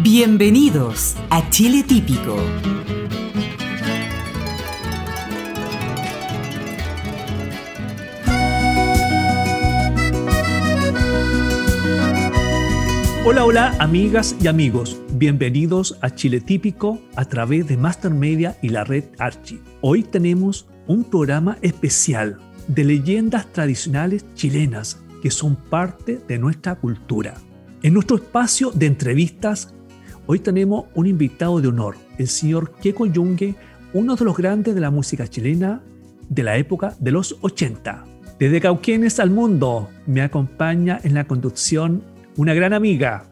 [0.00, 2.34] Bienvenidos a Chile Típico.
[13.24, 14.98] Hola, hola, amigas y amigos.
[15.12, 19.60] Bienvenidos a Chile Típico a través de Master Media y la red Archie.
[19.82, 27.34] Hoy tenemos un programa especial de leyendas tradicionales chilenas que son parte de nuestra cultura.
[27.82, 29.74] En nuestro espacio de entrevistas
[30.26, 33.56] Hoy tenemos un invitado de honor, el señor Keiko Yungue,
[33.92, 35.82] uno de los grandes de la música chilena
[36.28, 38.04] de la época de los 80.
[38.38, 42.04] Desde Cauquenes al mundo me acompaña en la conducción
[42.36, 43.24] una gran amiga,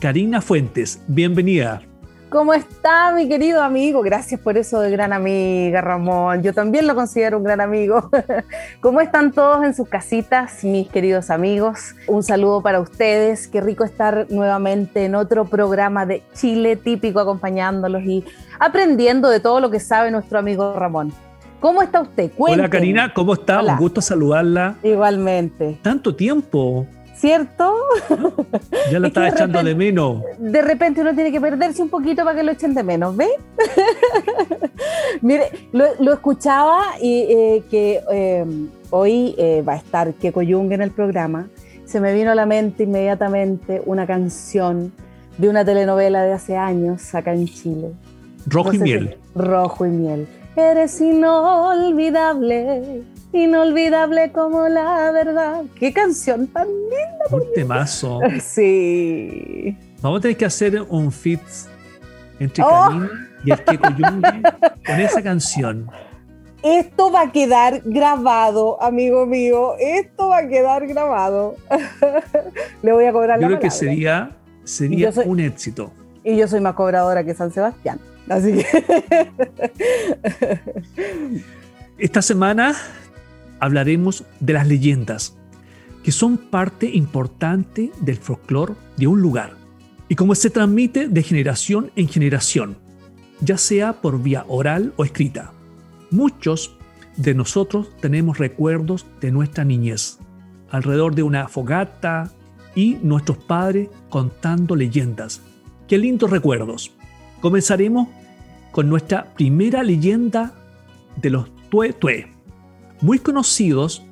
[0.00, 1.00] Karina Fuentes.
[1.06, 1.82] Bienvenida.
[2.30, 4.02] ¿Cómo está mi querido amigo?
[4.02, 6.42] Gracias por eso de gran amiga, Ramón.
[6.42, 8.10] Yo también lo considero un gran amigo.
[8.80, 11.94] ¿Cómo están todos en sus casitas, mis queridos amigos?
[12.06, 13.48] Un saludo para ustedes.
[13.48, 18.22] Qué rico estar nuevamente en otro programa de Chile típico acompañándolos y
[18.60, 21.14] aprendiendo de todo lo que sabe nuestro amigo Ramón.
[21.60, 22.30] ¿Cómo está usted?
[22.36, 23.62] Hola Karina, ¿cómo está?
[23.62, 24.76] Un gusto saludarla.
[24.82, 25.78] Igualmente.
[25.80, 26.86] Tanto tiempo.
[27.18, 27.74] ¿Cierto?
[28.90, 30.22] Ya lo estaba echando de menos.
[30.38, 33.28] De repente uno tiene que perderse un poquito para que lo echen de menos, ¿ve?
[35.22, 40.82] Mire, lo, escuchaba y eh, que em, hoy eh, va a estar Keko Jung en
[40.82, 41.48] el programa.
[41.84, 44.92] Se me vino a la mente inmediatamente una canción
[45.38, 47.92] de una telenovela de hace años acá en Chile.
[48.46, 49.16] Rojo y miel.
[49.34, 50.28] rojo y miel.
[50.56, 53.02] Eres inolvidable
[53.32, 55.64] Inolvidable como la verdad.
[55.78, 57.24] Qué canción tan linda.
[57.30, 58.20] Un temazo.
[58.40, 59.76] Sí.
[60.00, 61.40] Vamos a tener que hacer un fit
[62.38, 63.06] entre oh.
[63.44, 63.88] y el Keko
[64.86, 65.90] con esa canción.
[66.62, 69.74] Esto va a quedar grabado, amigo mío.
[69.78, 71.56] Esto va a quedar grabado.
[72.82, 75.92] Le voy a cobrar yo la Yo creo que sería, sería un éxito.
[76.24, 78.00] Y yo soy más cobradora que San Sebastián.
[78.28, 79.32] Así que.
[81.98, 82.74] Esta semana
[83.60, 85.36] hablaremos de las leyendas,
[86.02, 89.56] que son parte importante del folclore de un lugar
[90.08, 92.76] y cómo se transmite de generación en generación,
[93.40, 95.52] ya sea por vía oral o escrita.
[96.10, 96.76] Muchos
[97.16, 100.18] de nosotros tenemos recuerdos de nuestra niñez,
[100.70, 102.32] alrededor de una fogata
[102.74, 105.42] y nuestros padres contando leyendas.
[105.86, 106.92] Qué lindos recuerdos.
[107.40, 108.08] Comenzaremos
[108.70, 110.54] con nuestra primera leyenda
[111.16, 112.37] de los Tue Tue
[113.00, 114.04] muy conocidos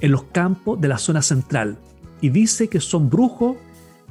[0.00, 1.78] en los campos de la zona central
[2.20, 3.56] y dice que son brujos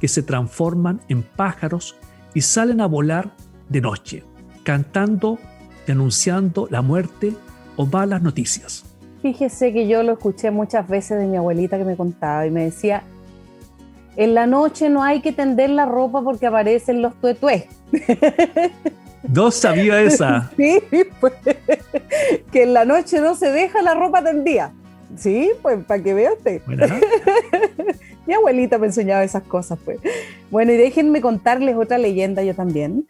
[0.00, 1.96] que se transforman en pájaros
[2.34, 3.32] y salen a volar
[3.68, 4.24] de noche,
[4.62, 5.38] cantando
[5.86, 7.34] y anunciando la muerte
[7.76, 8.84] o malas noticias.
[9.22, 12.64] Fíjese que yo lo escuché muchas veces de mi abuelita que me contaba y me
[12.64, 13.04] decía,
[14.16, 17.64] en la noche no hay que tender la ropa porque aparecen los tuetués.
[19.28, 20.50] No sabía esa.
[20.56, 20.80] Sí,
[21.20, 21.32] pues,
[22.52, 24.72] que en la noche no se deja la ropa tendida.
[25.16, 26.62] Sí, pues para que vea usted.
[28.26, 29.98] Mi abuelita me enseñaba esas cosas, pues.
[30.50, 33.06] Bueno, y déjenme contarles otra leyenda yo también.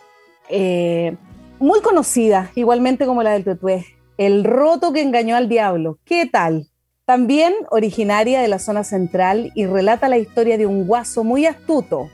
[0.49, 1.17] Eh,
[1.59, 3.87] muy conocida, igualmente como la del Tetué.
[4.19, 5.99] El roto que engañó al diablo.
[6.05, 6.69] ¿Qué tal?
[7.05, 12.09] También originaria de la zona central y relata la historia de un guaso muy astuto.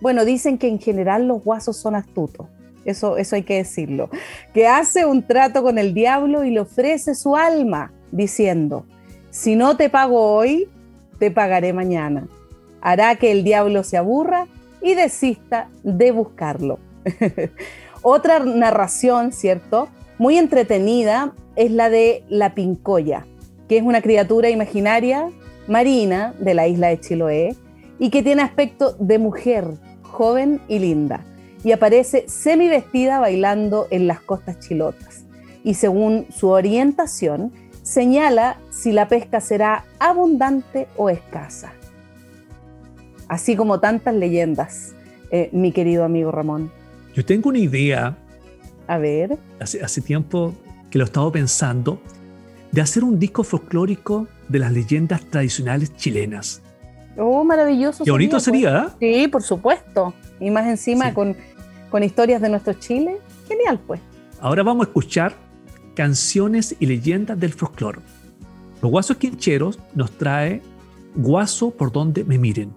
[0.00, 2.46] Bueno, dicen que en general los guasos son astutos
[2.84, 4.10] eso, eso hay que decirlo,
[4.54, 8.86] que hace un trato con el diablo y le ofrece su alma, diciendo,
[9.30, 10.68] si no te pago hoy,
[11.18, 12.26] te pagaré mañana.
[12.80, 14.46] Hará que el diablo se aburra
[14.82, 16.78] y desista de buscarlo.
[18.02, 19.88] Otra narración, ¿cierto?
[20.18, 23.26] Muy entretenida es la de la pincoya,
[23.68, 25.28] que es una criatura imaginaria
[25.68, 27.56] marina de la isla de Chiloé
[27.98, 29.66] y que tiene aspecto de mujer,
[30.02, 31.24] joven y linda
[31.64, 35.24] y aparece semi vestida bailando en las costas chilotas.
[35.62, 37.52] Y según su orientación,
[37.82, 41.72] señala si la pesca será abundante o escasa.
[43.28, 44.94] Así como tantas leyendas,
[45.30, 46.72] eh, mi querido amigo Ramón.
[47.14, 48.16] Yo tengo una idea.
[48.86, 49.38] A ver.
[49.60, 50.54] Hace, hace tiempo
[50.90, 52.00] que lo he estado pensando,
[52.72, 56.62] de hacer un disco folclórico de las leyendas tradicionales chilenas.
[57.16, 58.04] Oh, maravilloso.
[58.04, 59.14] Qué bonito sería, pues.
[59.14, 60.14] Sí, por supuesto.
[60.38, 61.36] Y más encima con,
[61.90, 63.18] con historias de nuestro Chile.
[63.48, 64.00] Genial, pues.
[64.40, 65.34] Ahora vamos a escuchar
[65.94, 68.00] canciones y leyendas del folclore.
[68.80, 70.62] Los guasos quincheros nos trae
[71.14, 72.72] Guaso por donde me miren.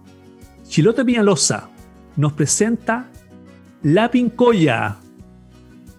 [0.67, 1.69] Chilote Piñalosa
[2.15, 3.07] nos presenta
[3.83, 4.97] La Pincoya,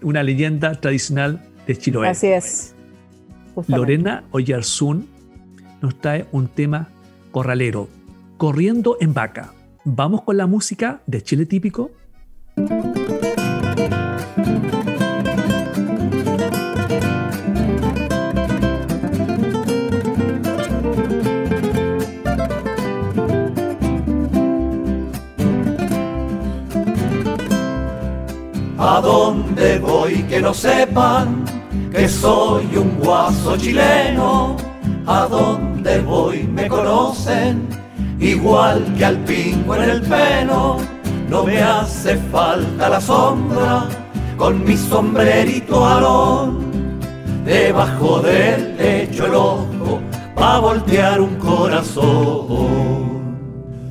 [0.01, 2.09] una leyenda tradicional de Chiloé.
[2.09, 2.75] Así es.
[3.67, 5.07] Lorena Oyarzún
[5.81, 6.89] nos trae un tema
[7.31, 7.87] corralero,
[8.37, 9.53] Corriendo en Vaca.
[9.85, 11.91] Vamos con la música de Chile típico.
[28.87, 31.43] ¿A dónde voy que no sepan
[31.91, 34.55] que soy un guaso chileno?
[35.07, 37.67] ¿A dónde voy me conocen?
[38.19, 40.77] Igual que al pingo en el pelo,
[41.27, 43.87] no me hace falta la sombra
[44.37, 46.99] con mi sombrerito alón.
[47.43, 49.99] Debajo del lecho el ojo
[50.35, 52.85] pa' voltear un corazón.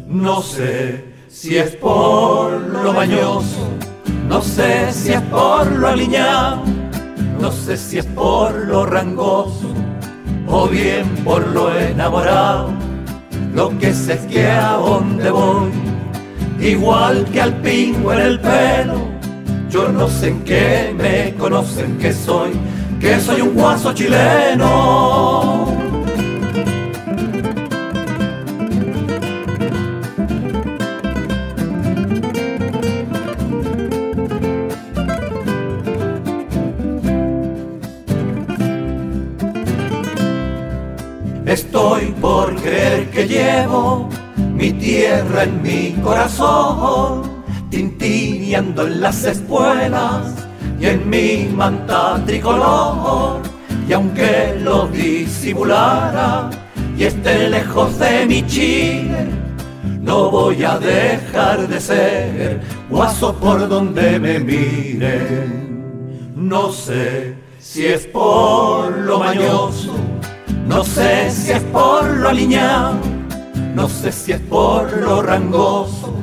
[0.06, 3.75] No sé si es por lo bañoso
[4.28, 6.62] no sé si es por lo aliñado,
[7.40, 9.72] no sé si es por lo rangoso
[10.46, 12.70] o bien por lo enamorado.
[13.54, 15.70] Lo que sé es que a donde voy,
[16.60, 19.08] igual que al pingo en el pelo,
[19.70, 22.50] yo no sé en qué me conocen que soy,
[23.00, 25.63] que soy un guaso chileno.
[43.26, 44.08] Llevo
[44.54, 50.34] mi tierra en mi corazón, tintineando en las espuelas
[50.80, 53.40] y en mi manta tricolor.
[53.88, 56.50] Y aunque lo disimulara
[56.96, 59.26] y esté lejos de mi Chile,
[60.00, 65.64] no voy a dejar de ser guaso por donde me miren.
[66.36, 69.94] No sé si es por lo mañoso
[70.66, 72.96] no sé si es por lo aliñado,
[73.74, 76.14] no sé si es por lo rangoso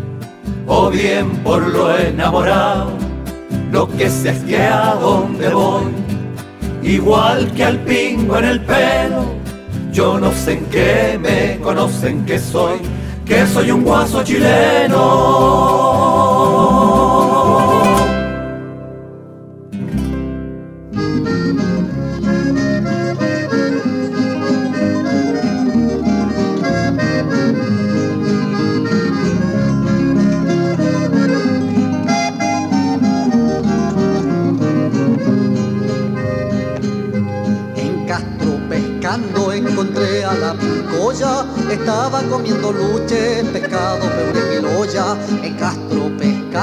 [0.68, 2.92] o bien por lo enamorado.
[3.72, 5.84] Lo que sé es que a donde voy,
[6.82, 9.26] igual que al pingo en el pelo,
[9.92, 12.80] yo no sé en qué me conocen que soy,
[13.26, 14.98] que soy un guaso chileno.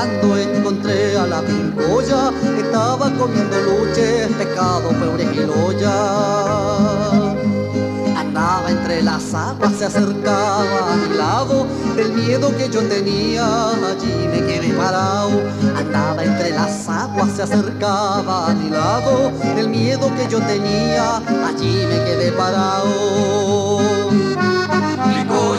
[0.08, 5.94] Pescando encontré a la pincoya, estaba comiendo luche, pescado, pebre y loya.
[8.16, 11.66] Andaba entre las aguas, se acercaba a mi lado,
[11.96, 15.40] del miedo que yo tenía, allí me quedé parado.
[15.76, 21.86] Andaba entre las aguas, se acercaba a mi lado, del miedo que yo tenía, allí
[21.86, 24.27] me quedé parado.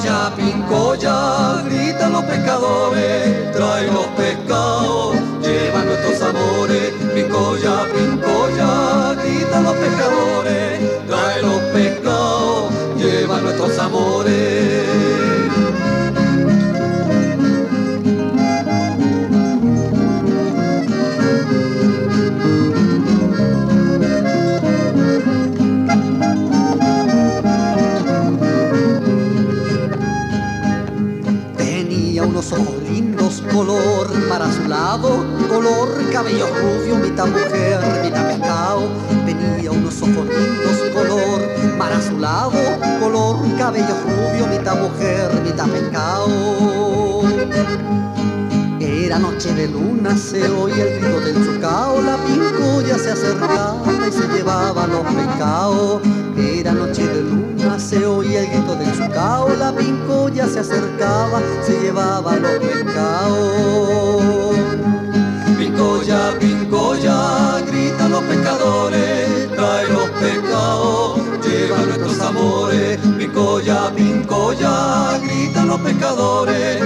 [0.10, 6.94] Pincoya, pincoya, gritan los pescadores, trae los pescados, llevan nuestros amores.
[7.14, 15.09] Pincoya, pincoya, gritan los pescadores, trae los pescados, llevan nuestros amores.
[50.30, 56.02] Se oía el grito del chucao, la pincoya se acercaba y se llevaba los pescados.
[56.38, 61.80] Era noche de luna, se oía el grito del chucao, la pincoya se acercaba, se
[61.80, 64.22] llevaba los pescados.
[65.58, 73.00] Pincoya, pincoya, gritan los pescadores, trae los pescados, lleva nuestros amores.
[73.18, 76.84] Pincoya, pincoya, gritan los pescadores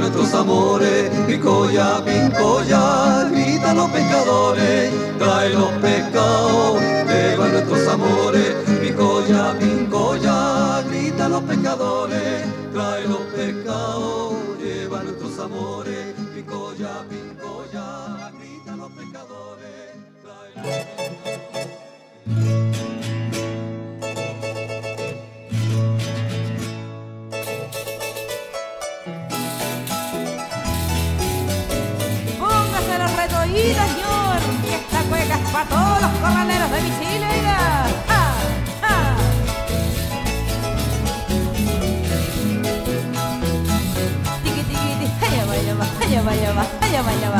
[0.00, 10.82] nuestros amores, picoya, pincoya, gritan los pescadores, trae los pescados, llevan nuestros amores, picoya, pincoya,
[10.88, 20.54] gritan los pescadores, trae los pescados, llevan nuestros amores, picoya, pincoya, gritan los pescadores, trae
[20.56, 20.85] los
[46.96, 47.36] だわいだわ。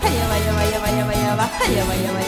[0.00, 1.48] はやわやわやわやわやわ。
[1.68, 2.19] いやいやわ。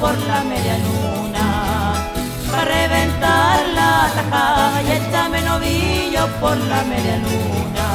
[0.00, 1.46] Por la media luna
[2.50, 7.86] para reventar la tajada y échame novillo por la media luna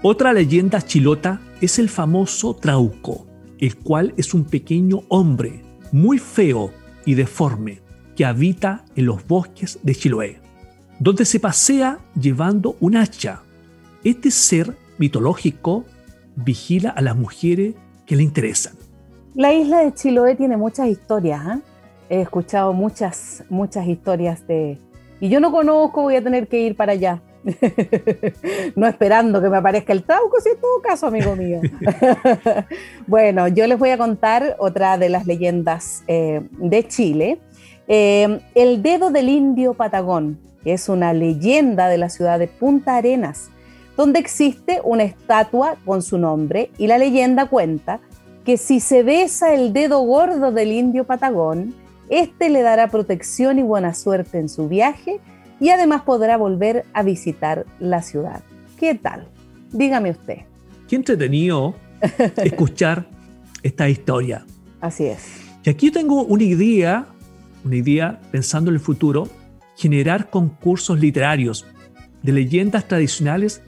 [0.03, 3.27] Otra leyenda chilota es el famoso Trauco,
[3.59, 6.71] el cual es un pequeño hombre muy feo
[7.05, 7.81] y deforme
[8.15, 10.50] que habita en los bosques de Chiloé
[11.01, 13.41] donde se pasea llevando un hacha.
[14.05, 15.87] Este ser mitológico
[16.37, 17.75] vigila a las mujeres
[18.07, 18.75] que le interesan.
[19.35, 21.41] La isla de Chiloé tiene muchas historias.
[21.47, 21.61] ¿eh?
[22.11, 24.79] He escuchado muchas, muchas historias de...
[25.21, 27.23] Y yo no conozco, voy a tener que ir para allá.
[28.77, 31.61] no esperando que me aparezca el trauco, si es todo caso, amigo mío.
[33.07, 37.41] bueno, yo les voy a contar otra de las leyendas eh, de Chile.
[37.89, 43.51] Eh, el dedo del indio Patagón es una leyenda de la ciudad de Punta Arenas,
[43.97, 48.01] donde existe una estatua con su nombre y la leyenda cuenta
[48.45, 51.75] que si se besa el dedo gordo del indio Patagón,
[52.09, 55.21] este le dará protección y buena suerte en su viaje
[55.61, 58.43] y además podrá volver a visitar la ciudad.
[58.79, 59.29] ¿Qué tal?
[59.71, 60.39] Dígame usted.
[60.89, 61.75] Qué entretenido
[62.37, 63.07] escuchar
[63.63, 64.45] esta historia.
[64.81, 65.19] Así es.
[65.63, 67.07] Y aquí tengo una idea,
[67.65, 69.29] una idea pensando en el futuro,
[69.81, 71.67] generar concursos literarios
[72.23, 73.63] de leyendas tradicionales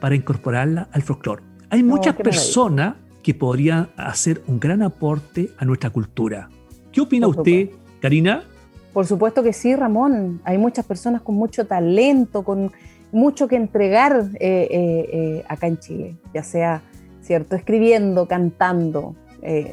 [0.00, 1.42] para incorporarla al folclore.
[1.70, 2.94] Hay muchas personas
[3.24, 6.48] que podrían hacer un gran aporte a nuestra cultura.
[6.92, 7.70] ¿Qué opina usted,
[8.00, 8.44] Karina?
[8.92, 10.40] Por supuesto que sí, Ramón.
[10.44, 12.70] Hay muchas personas con mucho talento, con
[13.10, 16.82] mucho que entregar eh, eh, eh, acá en Chile, ya sea,
[17.22, 17.56] ¿cierto?
[17.56, 19.16] Escribiendo, cantando,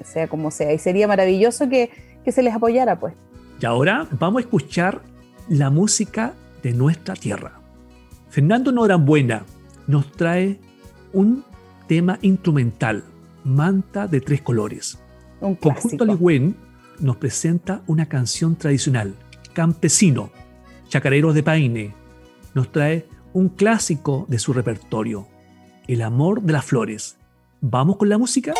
[0.05, 0.73] sea como sea.
[0.73, 1.91] Y sería maravilloso que,
[2.25, 3.13] que se les apoyara, pues.
[3.61, 5.12] Y ahora vamos a escuchar
[5.49, 7.59] la música de nuestra tierra.
[8.29, 9.45] Fernando Norambuena
[9.87, 10.59] nos trae
[11.11, 11.43] un
[11.87, 13.03] tema instrumental,
[13.43, 14.97] Manta de tres colores.
[15.41, 16.55] Un Conjunto Ligüen
[16.99, 19.15] nos presenta una canción tradicional,
[19.53, 20.31] Campesino.
[20.87, 21.93] Chacareros de Paine
[22.53, 25.27] nos trae un clásico de su repertorio,
[25.87, 27.17] el amor de las flores.
[27.61, 28.53] ¿Vamos con la música?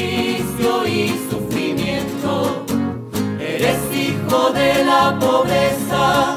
[0.00, 2.64] sacrificio y sufrimiento.
[3.38, 6.36] Eres hijo de la pobreza,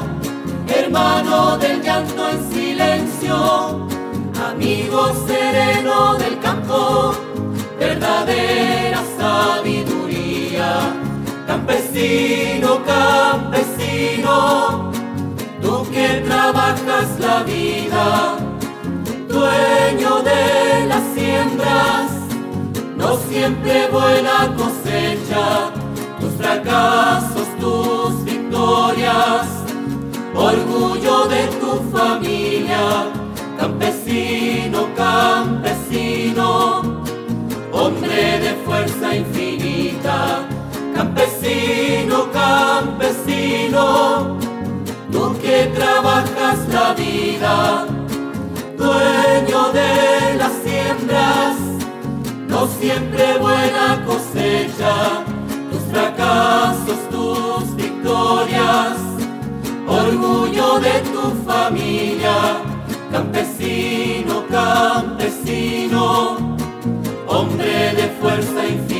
[0.68, 3.86] hermano del llanto en silencio,
[4.50, 7.14] amigo sereno del campo,
[7.78, 10.94] verdadera sabiduría.
[11.46, 14.32] Campesino, campesino,
[15.62, 18.36] tú que trabajas la vida,
[19.28, 22.13] dueño de las siembras
[23.04, 25.70] no siempre buena cosecha,
[26.20, 29.46] tus fracasos, tus victorias,
[30.34, 33.06] orgullo de tu familia,
[33.58, 36.80] campesino, campesino,
[37.72, 40.48] hombre de fuerza infinita
[40.94, 44.38] Campesino, campesino,
[45.10, 47.86] tú que trabajas la vida,
[48.78, 51.56] dueño de las siembras,
[52.54, 55.24] no siempre buena cosecha,
[55.72, 58.96] tus fracasos, tus victorias,
[59.88, 62.62] orgullo de tu familia,
[63.10, 66.36] campesino, campesino,
[67.26, 68.93] hombre de fuerza infinita.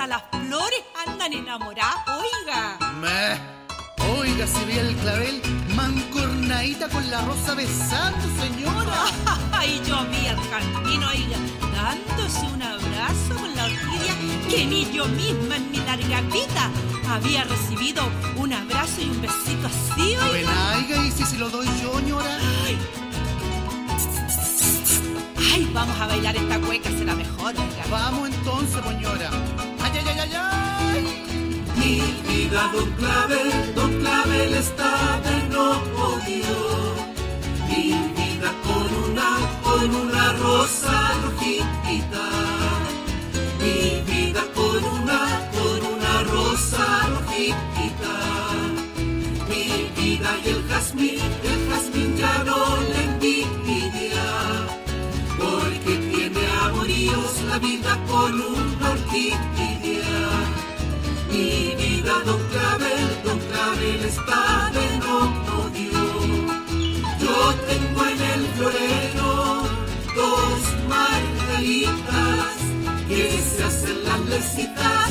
[0.00, 2.78] Hasta las flores andan enamoradas, oiga.
[4.18, 5.42] Oiga, si ve el clavel,
[5.74, 9.04] mancornadita con la rosa besando, señora.
[9.52, 11.36] Ay, yo vi al jardín, oiga,
[11.74, 14.14] dándose un abrazo con la orquídea
[14.48, 16.70] que ni yo misma en mi larga vida
[17.10, 18.02] había recibido
[18.36, 20.76] un abrazo y un besito así, oiga.
[20.78, 22.38] Oiga, ¿y si se lo doy yo, señora?
[22.64, 22.78] Ay.
[25.52, 27.84] Ay, vamos a bailar esta cueca, será mejor, oiga.
[27.90, 29.30] Vamos entonces, señora.
[30.10, 31.02] Ay, ay, ay.
[31.76, 31.94] Mi
[32.26, 35.66] vida, don Clavel, don Clavel está de no
[36.08, 36.58] odio.
[37.68, 37.84] Mi
[38.18, 39.38] vida con una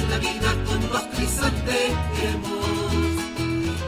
[0.10, 2.66] la vida con dos crisantemos.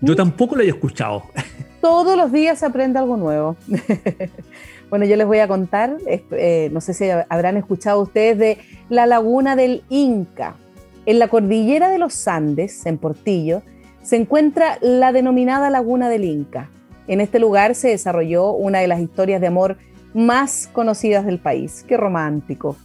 [0.00, 1.24] Yo tampoco la había escuchado.
[1.80, 3.56] Todos los días se aprende algo nuevo.
[4.90, 8.58] Bueno, yo les voy a contar, eh, no sé si habrán escuchado ustedes de
[8.88, 10.54] la laguna del Inca.
[11.04, 13.60] En la cordillera de los Andes, en Portillo,
[14.02, 16.70] se encuentra la denominada laguna del Inca.
[17.06, 19.76] En este lugar se desarrolló una de las historias de amor
[20.14, 21.84] más conocidas del país.
[21.86, 22.76] Qué romántico.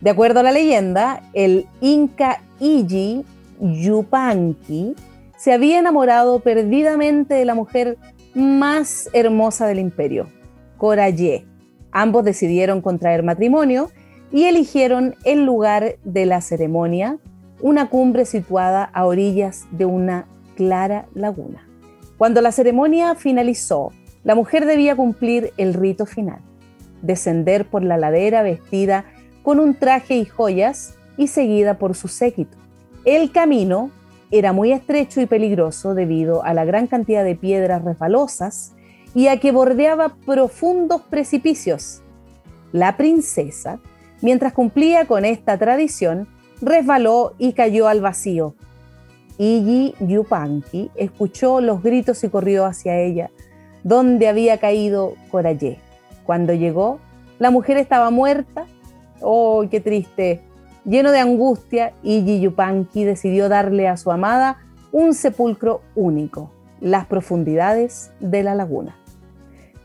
[0.00, 3.24] De acuerdo a la leyenda, el Inca Iji
[3.60, 4.94] Yupanqui
[5.36, 7.98] se había enamorado perdidamente de la mujer
[8.34, 10.28] más hermosa del imperio,
[10.76, 11.46] Corayé.
[11.92, 13.90] Ambos decidieron contraer matrimonio
[14.32, 17.18] y eligieron el lugar de la ceremonia,
[17.60, 21.66] una cumbre situada a orillas de una clara laguna.
[22.18, 23.92] Cuando la ceremonia finalizó,
[24.24, 26.40] la mujer debía cumplir el rito final,
[27.00, 29.04] descender por la ladera vestida
[29.42, 32.58] con un traje y joyas y seguida por su séquito.
[33.04, 33.90] El camino
[34.30, 38.74] era muy estrecho y peligroso debido a la gran cantidad de piedras resbalosas
[39.14, 42.02] y a que bordeaba profundos precipicios.
[42.72, 43.80] La princesa
[44.22, 46.26] Mientras cumplía con esta tradición,
[46.60, 48.54] resbaló y cayó al vacío.
[49.38, 53.30] Iji Yupanqui escuchó los gritos y corrió hacia ella,
[53.84, 55.78] donde había caído Corayé.
[56.24, 56.98] Cuando llegó,
[57.38, 58.66] la mujer estaba muerta.
[59.20, 60.42] ¡Oh, qué triste!
[60.86, 64.58] Lleno de angustia, Iji Yupanqui decidió darle a su amada
[64.92, 68.94] un sepulcro único, las profundidades de la laguna.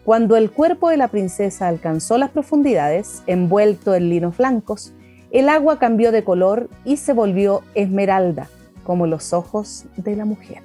[0.06, 4.94] Cuando el cuerpo de la princesa alcanzó las profundidades, envuelto en linos blancos,
[5.32, 8.48] el agua cambió de color y se volvió esmeralda,
[8.84, 10.60] como los ojos de la mujer.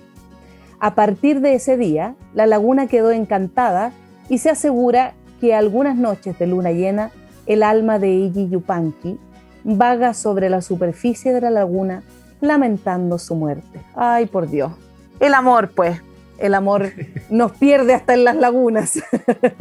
[0.80, 3.92] A partir de ese día, la laguna quedó encantada
[4.28, 7.10] y se asegura que algunas noches de luna llena,
[7.46, 9.18] el alma de Igi Yupanqui
[9.66, 12.02] vaga sobre la superficie de la laguna
[12.40, 13.80] lamentando su muerte.
[13.94, 14.72] Ay, por Dios.
[15.18, 16.00] El amor, pues,
[16.38, 16.92] el amor
[17.30, 19.02] nos pierde hasta en las lagunas.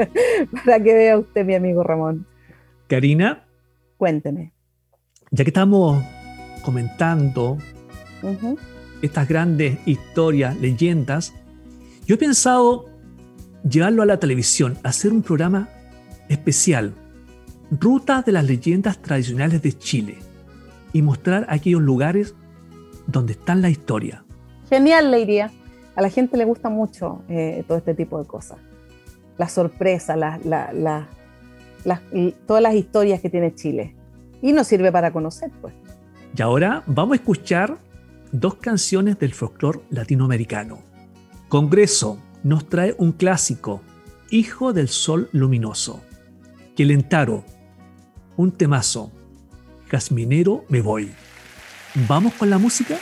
[0.66, 2.28] Para que vea usted, mi amigo Ramón.
[2.88, 3.46] Karina.
[3.98, 4.54] Cuénteme.
[5.32, 6.04] Ya que estamos
[6.64, 7.58] comentando
[9.02, 11.34] estas grandes historias, leyendas,
[12.06, 12.86] yo he pensado
[13.68, 15.70] llevarlo a la televisión, hacer un programa
[16.30, 16.94] especial,
[17.72, 20.18] Ruta de las leyendas tradicionales de Chile,
[20.94, 22.36] y mostrar aquellos lugares
[23.08, 24.24] donde están la historia.
[24.70, 25.52] Genial, le iría
[25.96, 28.58] a la gente le gusta mucho eh, todo este tipo de cosas.
[29.38, 30.16] La sorpresa,
[32.46, 33.96] todas las historias que tiene Chile.
[34.42, 35.74] Y nos sirve para conocer, pues.
[36.38, 37.78] Y ahora vamos a escuchar
[38.32, 40.80] dos canciones del folclore latinoamericano.
[41.48, 43.82] Congreso nos trae un clásico,
[44.30, 46.02] Hijo del Sol Luminoso.
[46.76, 47.46] Quelentaro,
[48.36, 49.10] un temazo.
[49.90, 51.10] Jasminero me voy.
[52.10, 52.98] ¿Vamos con la música?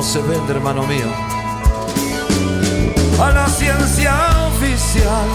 [0.00, 1.04] no se vende, hermano mío.
[3.22, 4.14] A la ciencia
[4.46, 5.28] oficial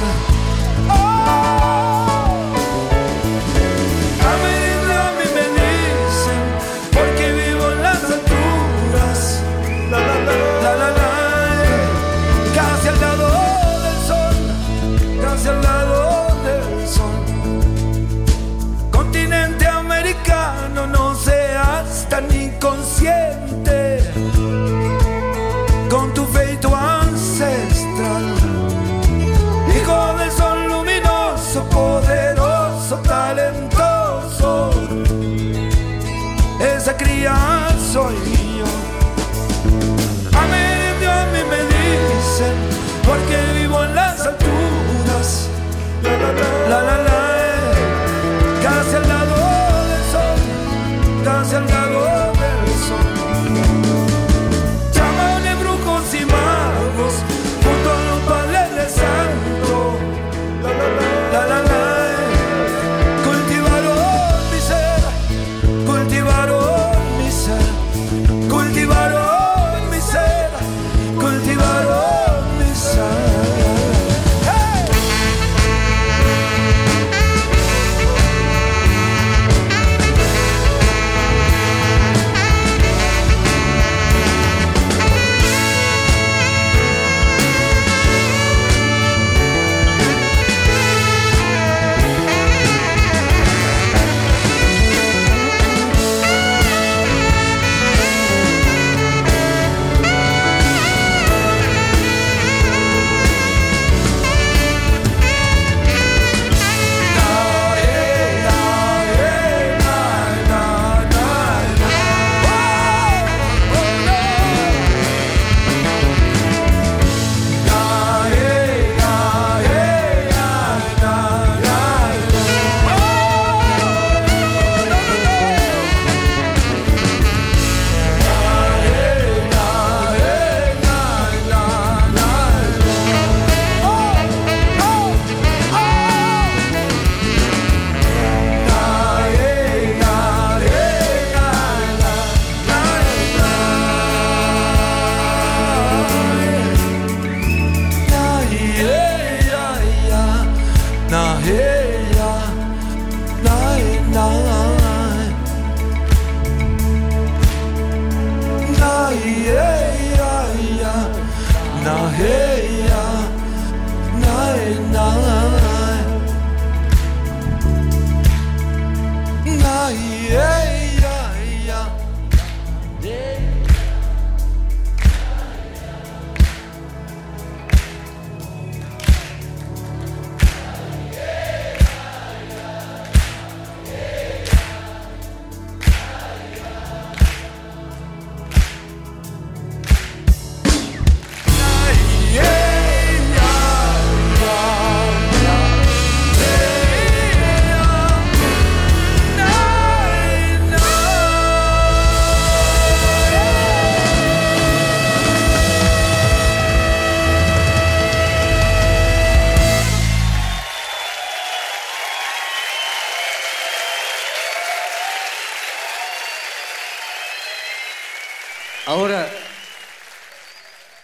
[37.96, 38.35] soy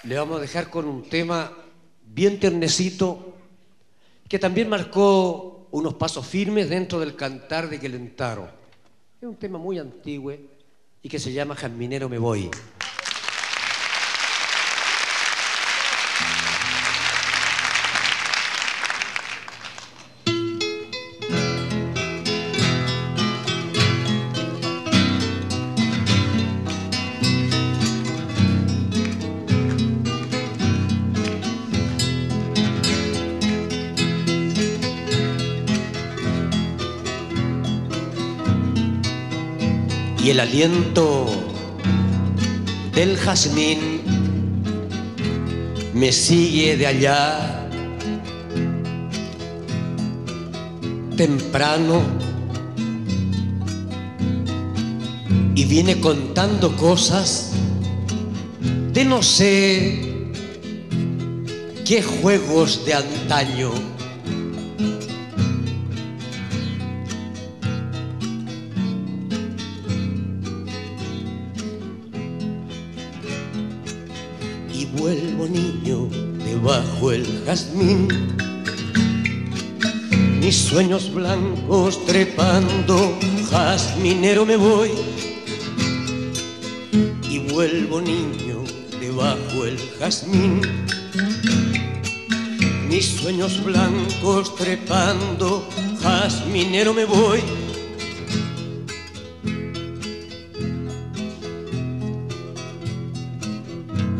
[0.03, 1.51] vamos a dejar con un tema
[2.05, 3.35] bien ternecito
[4.27, 8.49] que también marcó unos pasos firmes dentro del cantar de Quelentaro.
[9.21, 10.33] Es un tema muy antiguo
[11.01, 12.49] y que se llama Jaminero me voy.
[40.31, 41.25] El aliento
[42.93, 44.01] del jazmín
[45.93, 47.67] me sigue de allá.
[51.17, 52.01] Temprano
[55.53, 57.51] y viene contando cosas
[58.93, 60.31] de no sé
[61.85, 63.90] qué juegos de antaño
[77.51, 78.07] jazmín.
[80.39, 84.91] Mis sueños blancos trepando, jazminero me voy
[87.29, 88.63] y vuelvo niño
[89.01, 90.61] debajo el jazmín.
[92.87, 95.67] Mis sueños blancos trepando,
[96.01, 97.41] jazminero me voy.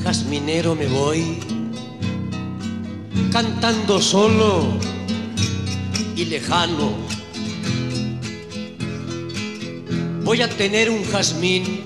[0.04, 1.38] Jazminero me voy,
[3.42, 4.68] cantando solo
[6.16, 6.92] y lejano.
[10.24, 11.82] Voy a tener un jazmín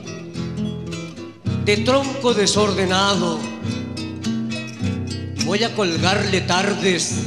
[1.63, 3.39] de tronco desordenado.
[5.45, 7.21] Voy a colgarle tardes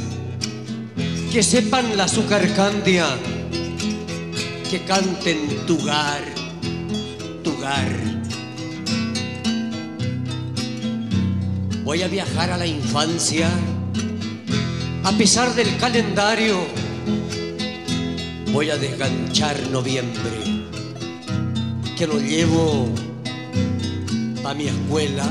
[1.31, 2.07] que sepan la
[2.55, 3.07] candia,
[4.69, 6.21] que canten tugar,
[7.43, 7.89] tugar.
[11.83, 13.49] Voy a viajar a la infancia,
[15.03, 16.57] a pesar del calendario.
[18.51, 20.65] Voy a desganchar noviembre,
[21.97, 22.89] que lo llevo
[24.43, 25.25] a mi escuela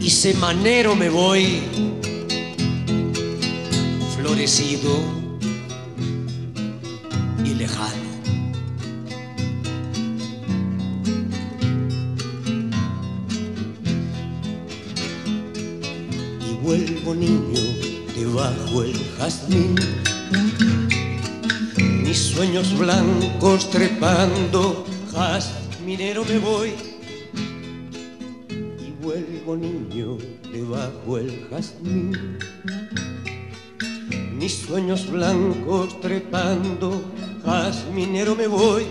[0.00, 1.60] y semanero me voy
[4.16, 5.17] florecido
[18.48, 19.74] debajo el jazmín,
[22.02, 26.72] mis sueños blancos trepando jazminero me voy
[28.54, 30.16] y vuelvo niño
[30.50, 32.38] debajo el jazmín.
[34.32, 37.02] Mis sueños blancos trepando,
[37.44, 38.86] jazminero me voy.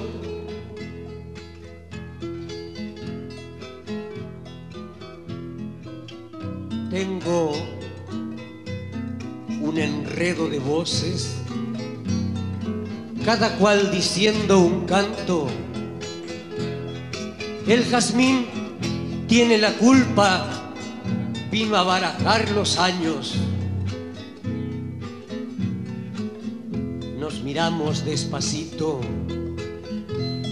[13.26, 15.48] Cada cual diciendo un canto
[17.68, 18.46] el jazmín
[19.28, 20.72] tiene la culpa,
[21.52, 23.36] vino a barajar los años.
[27.20, 29.02] Nos miramos despacito,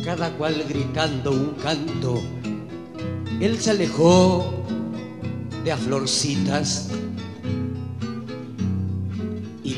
[0.04, 2.22] cada cual gritando un canto.
[3.40, 4.66] Él se alejó
[5.64, 6.90] de a florcitas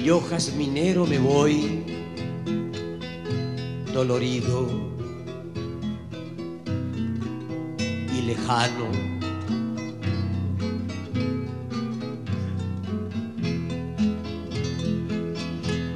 [0.08, 1.84] yo jazminero me voy
[3.94, 4.70] dolorido
[8.26, 8.88] lejano.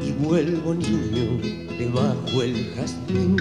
[0.05, 1.39] Y vuelvo niño
[1.79, 3.37] debajo el jazmín,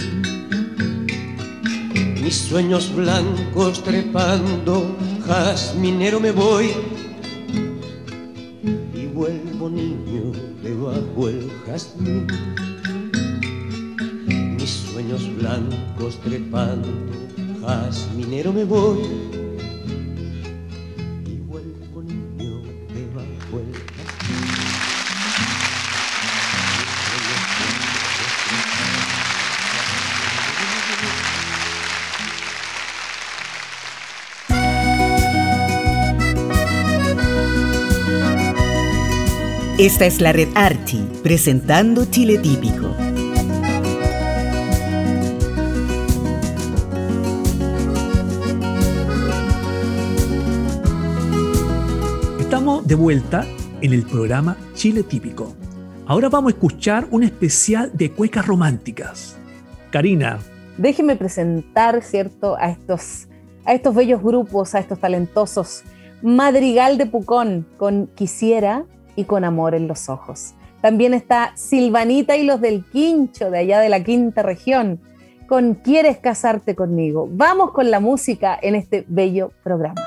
[2.23, 4.97] mis sueños blancos trepando,
[5.27, 7.00] jazminero me voy.
[10.11, 10.33] Niño
[10.63, 12.27] debajo el jazmín,
[14.57, 16.89] mis sueños blancos trepando
[18.17, 19.40] minero me voy
[39.81, 42.95] Esta es la red Archi, presentando Chile Típico.
[52.85, 53.47] de vuelta
[53.81, 55.55] en el programa Chile Típico.
[56.07, 59.39] Ahora vamos a escuchar un especial de cuecas románticas.
[59.91, 60.41] Karina.
[60.77, 63.29] Déjeme presentar, ¿cierto?, a estos,
[63.65, 65.85] a estos bellos grupos, a estos talentosos.
[66.21, 68.85] Madrigal de Pucón con Quisiera
[69.21, 70.55] y con Amor en los Ojos.
[70.81, 75.01] También está Silvanita y los del Quincho, de allá de la quinta región,
[75.47, 77.29] con Quieres casarte conmigo.
[77.31, 80.01] Vamos con la música en este bello programa.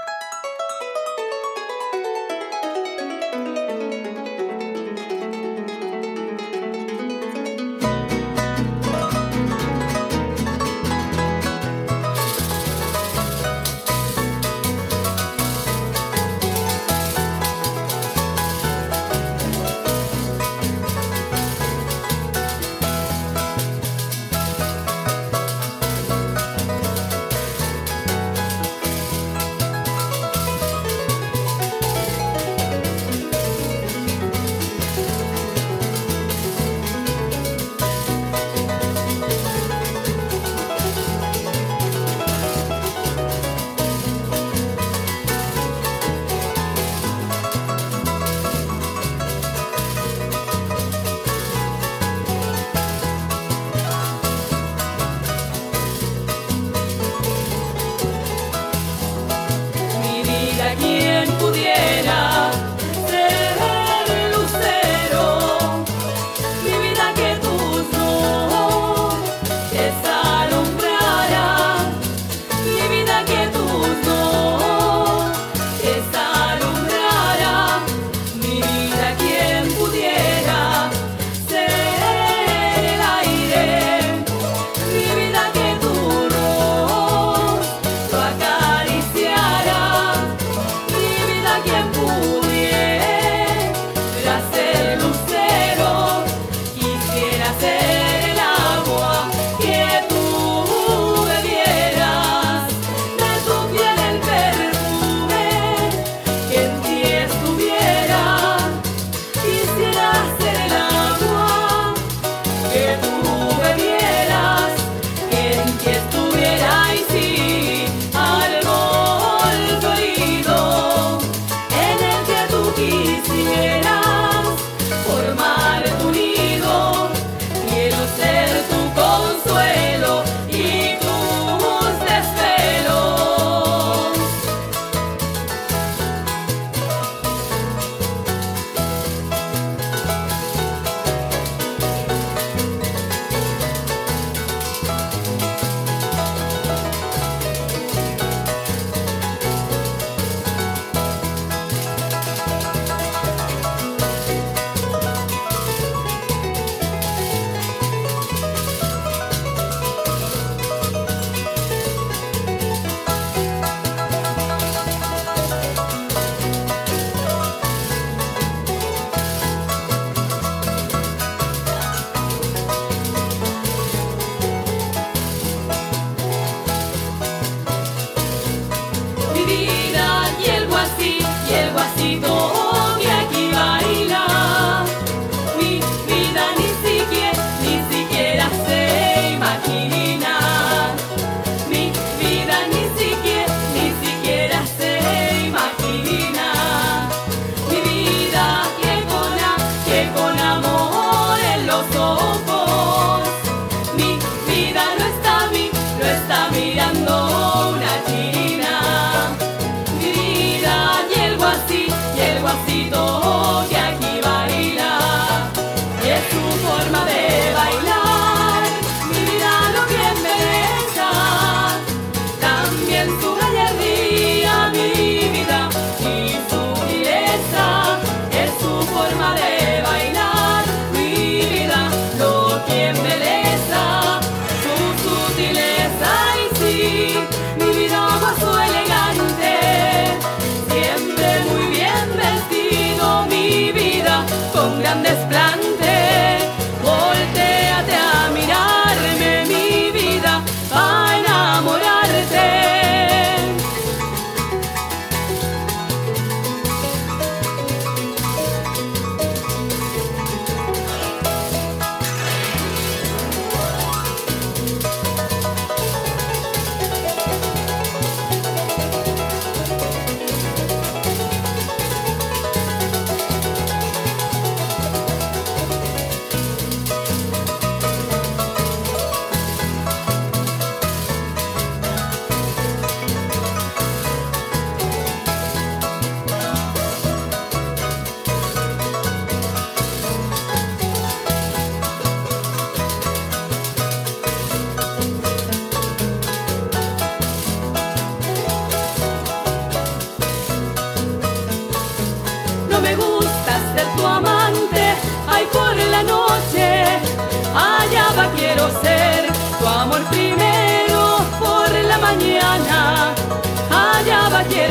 [201.74, 202.53] eu sou um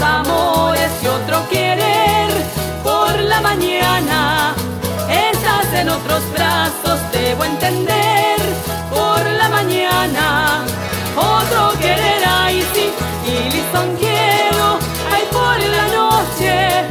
[0.00, 2.30] amores y otro querer
[2.82, 4.54] por la mañana.
[5.08, 8.38] Estás en otros brazos, debo entender
[8.90, 10.64] por la mañana.
[11.16, 12.92] Otro querer, ay sí,
[13.26, 14.78] y listón quiero,
[15.12, 16.84] ay por la noche.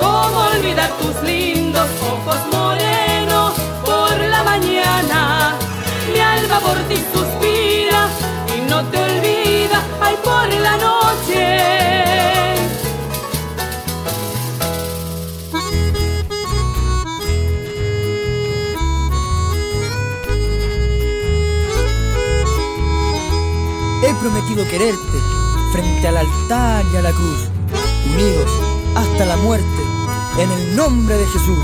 [0.00, 3.52] ¿Cómo olvidar tus lindos ojos morenos
[3.84, 5.54] por la mañana?
[6.12, 8.08] Mi alma por ti suspira
[8.56, 11.79] y no te olvida, ay por la noche.
[24.20, 25.18] Prometido quererte
[25.72, 27.48] frente al altar y a la cruz,
[28.12, 28.50] unidos
[28.94, 29.82] hasta la muerte,
[30.38, 31.58] en el nombre de Jesús.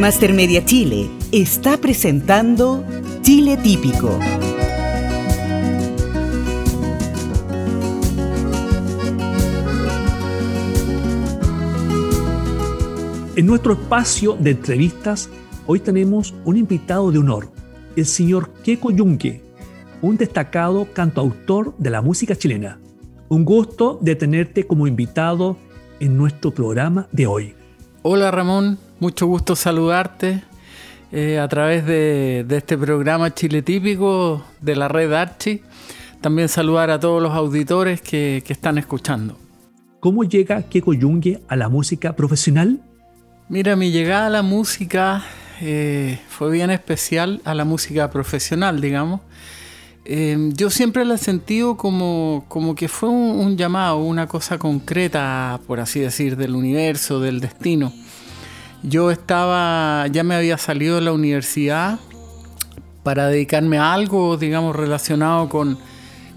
[0.00, 2.82] Master Media Chile está presentando
[3.20, 4.18] Chile Típico.
[13.36, 15.28] En nuestro espacio de entrevistas,
[15.66, 17.52] hoy tenemos un invitado de honor,
[17.94, 19.42] el señor Keko Yunque,
[20.00, 22.80] un destacado cantautor de la música chilena.
[23.28, 25.58] Un gusto de tenerte como invitado
[26.00, 27.54] en nuestro programa de hoy.
[28.00, 30.42] Hola Ramón, mucho gusto saludarte
[31.10, 35.62] eh, a través de, este programa Chile Típico de la red Archi.
[36.20, 39.38] También saludar a todos los auditores que, están escuchando.
[40.00, 42.80] ¿Cómo llega Keko Yungue a la música profesional?
[43.48, 45.24] Mira, mi llegada a la música
[45.62, 49.22] eh, fue bien especial, a la música profesional, digamos.
[50.04, 55.58] Eh, yo siempre la he sentido como, como que fue un, llamado, una cosa concreta,
[55.66, 57.92] por así decir, del universo, del destino.
[58.82, 61.98] Yo estaba, ya me había salido de la universidad
[63.02, 65.78] para dedicarme a algo, digamos, relacionado con,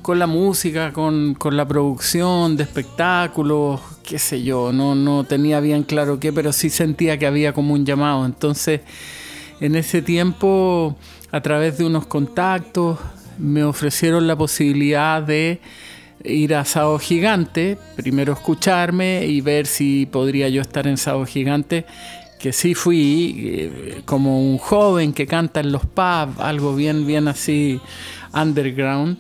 [0.08, 6.20] la música, con, la producción de espectáculos, qué sé yo, no, no tenía bien claro
[6.20, 8.26] qué, pero sí sentía que había como un llamado.
[8.26, 8.82] Entonces,
[9.62, 10.98] en ese tiempo,
[11.32, 13.00] a través de unos contactos,
[13.38, 15.62] me ofrecieron la posibilidad de
[16.26, 21.86] ir a Sao Gigante, primero escucharme y ver si podría yo estar en Sao Gigante,
[22.44, 27.30] que sí fui eh, como un joven que canta en los pubs, algo bien, bien
[27.30, 27.80] así
[28.34, 29.18] underground.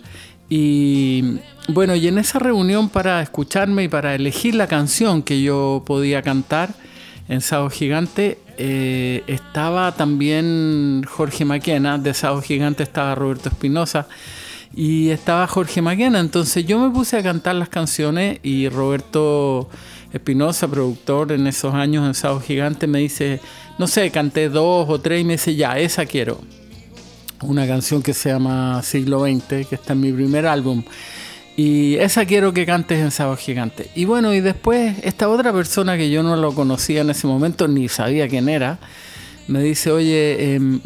[0.49, 1.38] Y
[1.69, 6.21] bueno, y en esa reunión para escucharme y para elegir la canción que yo podía
[6.21, 6.74] cantar
[7.30, 14.05] en Sao Gigante, eh, estaba también Jorge Maquena, de Sao Gigante estaba Roberto Espinosa
[14.76, 16.19] y estaba Jorge Maquena.
[16.19, 19.69] Entonces yo me puse a cantar las canciones y Roberto
[20.14, 23.39] Espinosa, productor en esos años en Sao Gigante, me dice,
[23.80, 26.39] no sé, canté dos o tres y me dice, ya, esa quiero.
[27.41, 30.84] Una canción que se llama Siglo XX, que está en mi primer álbum.
[31.57, 33.89] Y esa quiero que cantes en Sábado Gigante.
[33.95, 37.68] Y bueno, y después esta otra persona que yo no lo conocía en ese momento,
[37.68, 38.80] ni sabía quién era,
[39.47, 40.80] me dice, oye, em,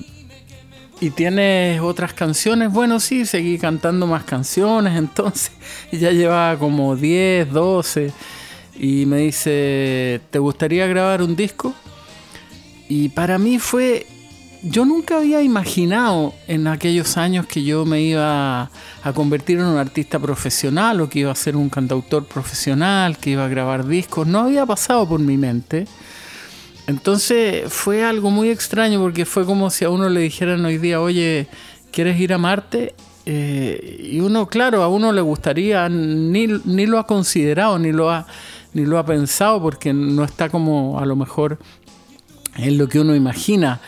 [1.00, 2.72] ¿y tienes otras canciones?
[2.72, 5.52] Bueno, sí, seguí cantando más canciones, entonces
[5.92, 8.12] ya llevaba como 10, 12.
[8.78, 11.74] Y me dice, ¿te gustaría grabar un disco?
[12.90, 14.06] Y para mí fue
[14.64, 18.64] yo nunca había imaginado en aquellos años que yo me iba
[19.04, 23.32] a convertir en un artista profesional o que iba a ser un cantautor profesional, que
[23.32, 24.28] iba a grabar discos.
[24.28, 25.88] No había pasado por mi mente.
[26.88, 31.02] Entonces fue algo muy extraño porque fue como si a uno le dijeran hoy día,
[31.02, 31.48] oye,
[31.92, 32.96] ¿quieres ir a Marte?
[33.26, 38.10] Eh, y uno, claro, a uno le gustaría, ni, ni lo ha considerado, ni lo
[38.10, 38.26] ha,
[38.74, 41.58] ni lo ha pensado, porque no está como a lo mejor
[42.58, 43.82] en lo que uno imagina.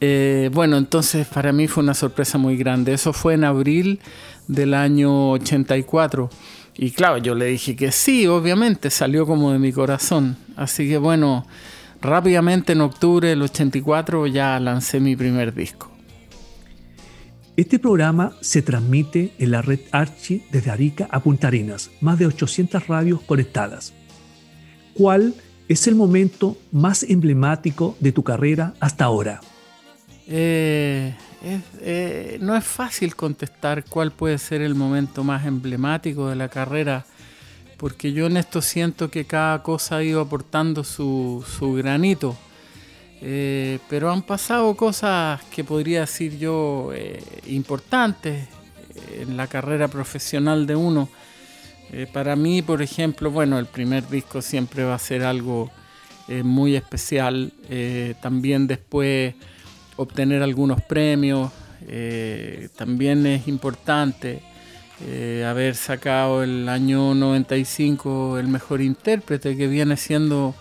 [0.00, 2.92] Eh, bueno, entonces para mí fue una sorpresa muy grande.
[2.92, 4.00] Eso fue en abril
[4.48, 6.28] del año 84.
[6.76, 10.36] Y claro, yo le dije que sí, obviamente, salió como de mi corazón.
[10.56, 11.46] Así que bueno,
[12.00, 15.90] rápidamente en octubre del 84 ya lancé mi primer disco.
[17.54, 22.26] Este programa se transmite en la red Archi desde Arica a Punta Arenas, más de
[22.26, 23.92] 800 radios conectadas.
[24.94, 25.34] ¿Cuál
[25.68, 29.40] es el momento más emblemático de tu carrera hasta ahora?
[30.26, 31.14] Eh,
[31.80, 37.06] eh, no es fácil contestar cuál puede ser el momento más emblemático de la carrera,
[37.76, 42.36] porque yo en esto siento que cada cosa ha ido aportando su, su granito.
[43.24, 46.90] Eh, pero han pasado cosas que podría decir yo
[47.46, 48.48] importantes
[49.16, 51.08] en la carrera profesional de uno.
[51.92, 55.70] Eh, para mí, por ejemplo, bueno, el primer disco siempre va a ser algo
[56.44, 57.52] muy especial.
[58.22, 59.34] también después
[59.96, 61.50] obtener algunos premios,
[62.76, 64.40] también es importante.
[65.46, 70.54] haber sacado el año 95 el mejor intérprete, que viene siendo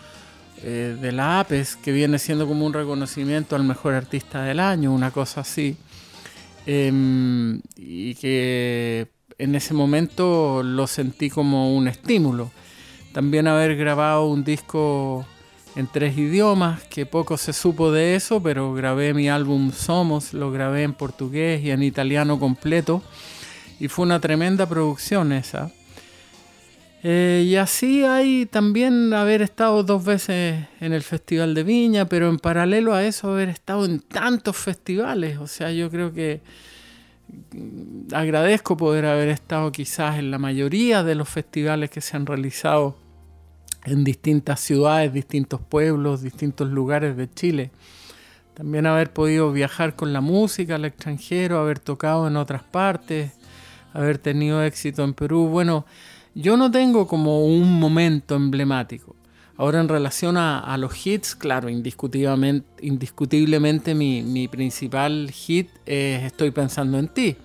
[0.63, 4.93] eh, de la APES, que viene siendo como un reconocimiento al mejor artista del año,
[4.93, 5.75] una cosa así.
[6.67, 9.07] Em, y que
[9.41, 12.51] en ese momento lo sentí como un estímulo.
[13.11, 15.25] También haber grabado un disco
[15.75, 20.51] en tres idiomas, que poco se supo de eso, pero grabé mi álbum Somos, lo
[20.51, 23.01] grabé en portugués y en italiano completo,
[23.79, 25.71] y fue una tremenda producción esa.
[27.03, 32.29] Eh, y así hay también haber estado dos veces en el Festival de Viña, pero
[32.29, 35.39] en paralelo a eso haber estado en tantos festivales.
[35.39, 36.41] O sea, yo creo que
[38.13, 42.97] agradezco poder haber estado quizás en la mayoría de los festivales que se han realizado
[43.85, 47.71] en distintas ciudades, distintos pueblos, distintos lugares de Chile.
[48.53, 53.31] También haber podido viajar con la música al extranjero, haber tocado en otras partes,
[53.93, 55.47] haber tenido éxito en Perú.
[55.47, 55.85] Bueno,
[56.35, 59.15] yo no tengo como un momento emblemático.
[59.57, 66.97] Ahora en relación a, los hits, claro, indiscutiblemente, indiscutiblemente mi, principal hit es Estoy pensando
[66.97, 67.35] en ti.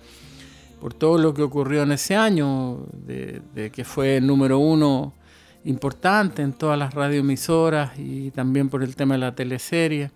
[0.79, 5.13] Por todo lo que ocurrió en ese año, de, que fue el número uno
[5.65, 10.11] importante en todas las radioemisoras y también por el tema de la teleserie.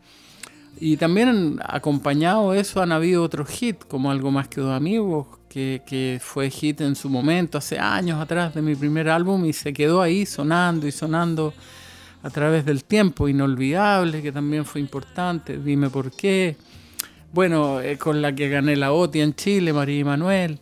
[0.80, 5.28] Y también acompañado de eso han habido otros hits, como Algo más que dos amigos,
[5.50, 9.74] que, fue hit en su momento, hace años atrás de mi primer álbum, y se
[9.74, 11.54] quedó ahí sonando y sonando
[12.24, 13.28] a través del tiempo.
[13.28, 16.56] Inolvidable, que también fue importante, Dime por qué.
[17.34, 20.60] Bueno, eh, con la que gané la OTI en Chile, María y Manuel.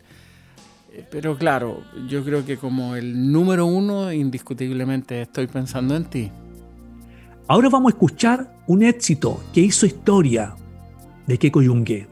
[0.92, 6.30] Eh, pero claro, yo creo que como el número uno, indiscutiblemente estoy pensando en ti.
[7.48, 10.54] Ahora vamos a escuchar un éxito que hizo historia
[11.26, 12.06] de Keko Yungue.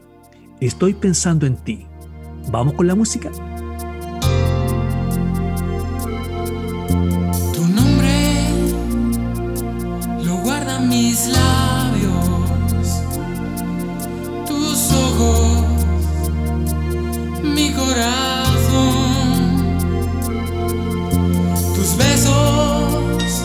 [0.59, 1.85] Estoy pensando en ti.
[2.51, 3.31] Vamos con la música.
[11.27, 12.89] Labios,
[14.47, 15.63] tus ojos,
[17.43, 18.97] mi corazón,
[21.75, 23.43] tus besos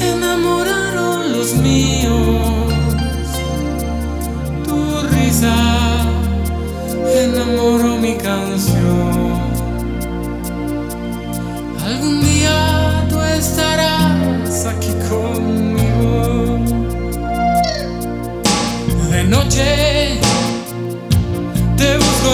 [0.00, 2.72] enamoraron los míos,
[4.64, 5.56] tu risa
[7.24, 8.37] enamoró mi.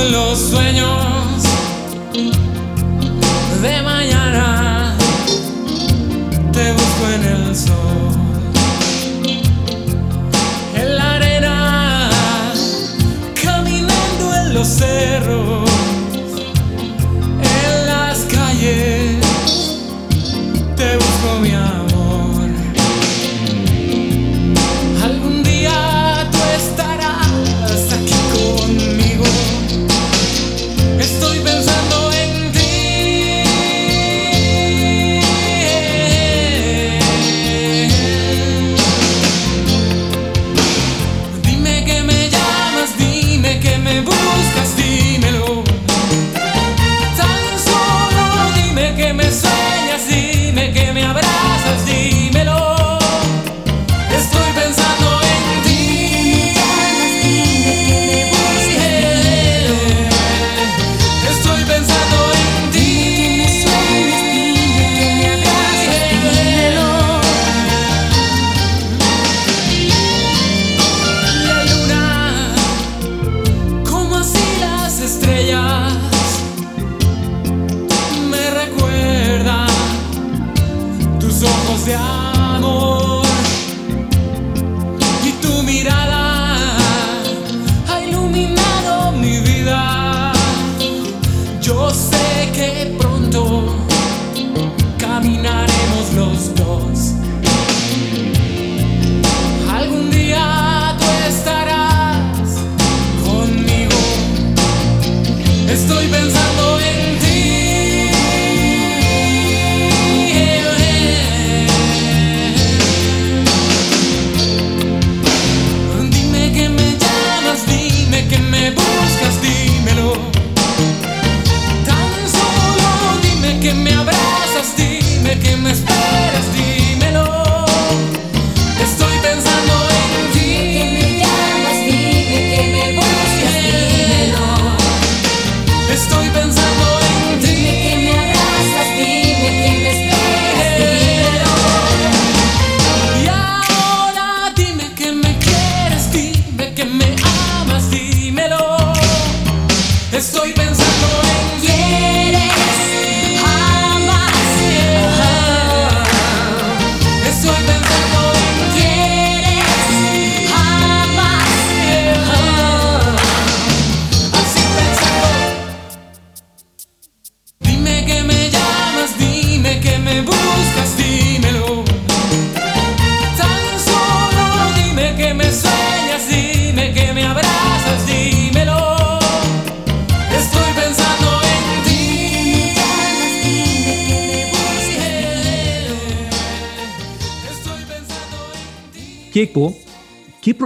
[0.00, 1.42] En los sueños.
[3.62, 4.96] De mañana
[6.52, 7.83] te busco en el sol.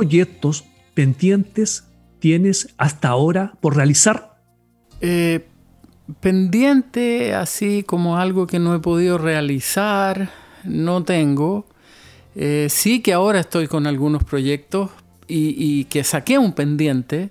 [0.09, 1.85] Proyectos pendientes
[2.19, 4.41] tienes hasta ahora por realizar?
[5.03, 5.47] Eh,
[6.21, 10.31] pendiente, así como algo que no he podido realizar,
[10.65, 11.67] no tengo.
[12.35, 14.89] Eh, sí que ahora estoy con algunos proyectos
[15.27, 17.29] y, y que saqué un pendiente,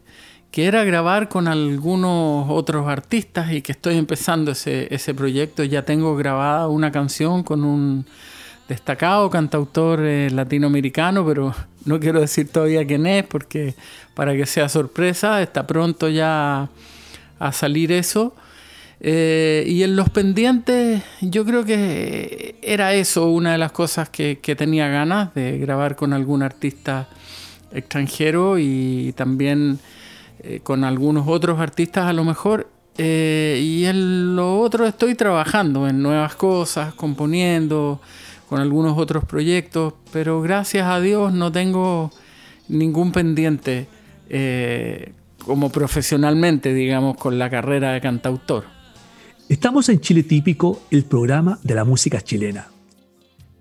[0.52, 5.64] que era grabar con algunos otros artistas y que estoy empezando ese, ese proyecto.
[5.64, 8.06] Ya tengo grabada una canción con un
[8.68, 11.54] destacado cantautor eh, latinoamericano, pero
[11.86, 13.76] no quiero decir todavía quién es porque
[14.14, 16.70] para que sea sorpresa, está pronto ya
[17.40, 18.36] a salir eso.
[19.00, 24.38] Eh, y en los pendientes yo creo que era eso, una de las cosas que,
[24.58, 27.08] tenía ganas de grabar con algún artista
[27.72, 29.80] extranjero y también
[30.40, 32.70] eh, con algunos otros artistas a lo mejor.
[33.00, 38.02] Y en lo otro estoy trabajando en nuevas cosas, componiendo
[38.48, 42.12] con algunos otros proyectos, pero gracias a Dios no tengo
[42.70, 43.88] ningún pendiente
[44.30, 45.14] eh,
[45.46, 48.66] como profesionalmente, digamos, con la carrera de cantautor.
[49.50, 52.68] Estamos en Chile Típico, el programa de la música chilena.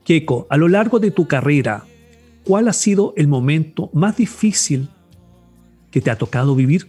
[0.04, 1.84] Keiko, a lo largo de tu carrera,
[2.44, 4.88] ¿cuál ha sido el momento más difícil
[5.90, 6.88] que te ha tocado vivir?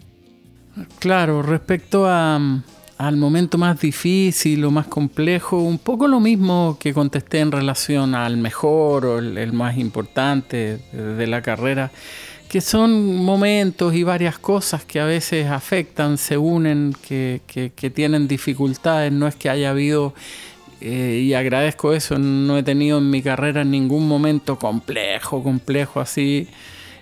[1.00, 2.64] Claro, respecto a,
[2.98, 8.16] al momento más difícil o más complejo, un poco lo mismo que contesté en relación
[8.16, 11.92] al mejor o el, más importante de, la carrera,
[12.50, 19.12] que son momentos y varias cosas que a veces afectan, se unen, que tienen dificultades,
[19.12, 20.14] no es que haya habido
[20.80, 26.48] eh, y agradezco eso, no he tenido en mi carrera ningún momento complejo, complejo así.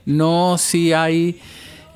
[0.06, 1.40] No, si hay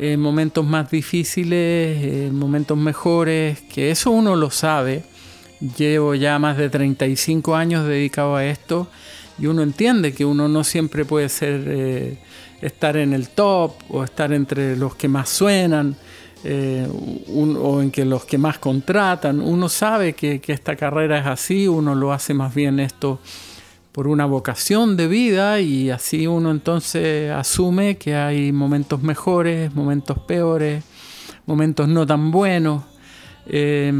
[0.01, 5.03] eh, momentos más difíciles, eh, momentos mejores, que eso uno lo sabe.
[5.77, 8.87] Llevo ya más de 35 años dedicado a esto
[9.37, 12.17] y uno entiende que uno no siempre puede ser eh,
[12.61, 15.97] estar en el top o estar entre los que más suenan
[16.45, 19.41] o en que los que más contratan.
[19.41, 23.19] Uno sabe que esta carrera es así, uno lo hace más bien esto
[23.91, 30.17] por una vocación de vida y así uno entonces asume que hay momentos mejores, momentos
[30.19, 30.83] peores,
[31.45, 32.83] momentos no tan buenos.
[33.47, 33.91] Eh,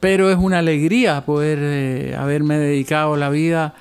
[0.00, 3.74] pero es una alegría poder eh, haberme dedicado la vida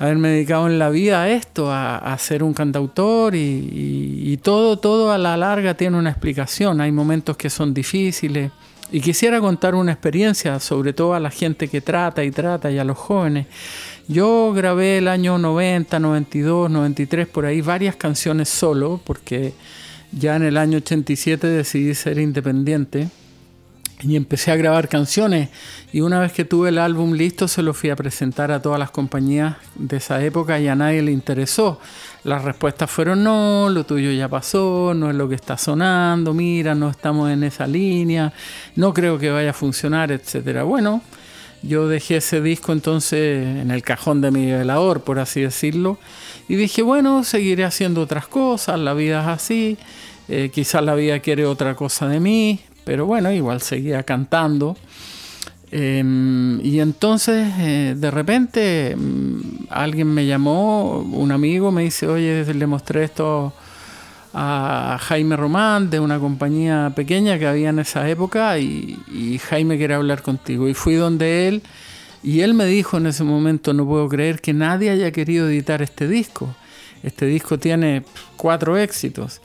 [0.00, 5.10] haberme dedicado en la vida a esto, a, ser un cantautor y- y todo, todo
[5.10, 6.80] a la larga tiene una explicación.
[6.80, 8.52] Hay momentos que son difíciles
[8.92, 12.78] y quisiera contar una experiencia, sobre todo a la gente que trata y trata y
[12.78, 13.46] a los jóvenes.
[14.08, 19.52] Yo grabé el año 90, 92, 93, por ahí varias canciones solo, porque
[20.12, 23.08] ya en el año 87 decidí ser independiente
[24.00, 25.50] y empecé a grabar canciones
[25.92, 28.78] y una vez que tuve el álbum listo se lo fui a presentar a todas
[28.78, 31.78] las compañías de esa época y a nadie le interesó.
[32.24, 36.74] Las respuestas fueron no, lo tuyo ya pasó, no es lo que está sonando, mira,
[36.74, 38.32] no estamos en esa línea,
[38.76, 40.62] no creo que vaya a funcionar, etcétera.
[40.62, 41.02] Bueno,
[41.62, 45.98] yo dejé ese disco entonces en el cajón de mi velador, por así decirlo,
[46.48, 49.78] y dije, bueno, seguiré haciendo otras cosas, la vida es así,
[50.28, 54.76] eh, quizás la vida quiere otra cosa de mí, pero bueno, igual seguía cantando.
[55.70, 62.54] Em, y entonces eh, de repente mm, alguien me llamó, un amigo me dice, oye,
[62.54, 63.52] le mostré esto
[64.34, 69.94] a Jaime Román de una compañía pequeña que había en esa época y, Jaime quiere
[69.94, 70.68] hablar contigo.
[70.68, 71.62] Y fui donde él
[72.22, 75.82] y él me dijo en ese momento, no puedo creer que nadie haya querido editar
[75.82, 76.54] este disco.
[77.02, 78.02] Este disco tiene
[78.36, 79.40] cuatro éxitos.